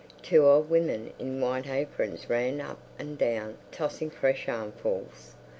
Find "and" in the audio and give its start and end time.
2.97-3.19